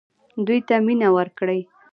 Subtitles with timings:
[0.45, 1.61] دوی ته مینه ورکړئ